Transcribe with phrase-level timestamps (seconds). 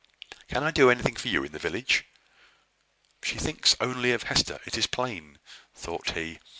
[0.47, 2.05] Can I do anything for you in the village?"
[3.21, 5.37] "She thinks only of Hester, it is plain,"
[5.75, 6.39] thought he.